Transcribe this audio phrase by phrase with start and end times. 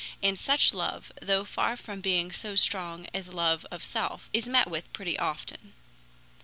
[0.23, 4.67] And such love, though far from being so strong as love of self, is met
[4.67, 5.73] with pretty often.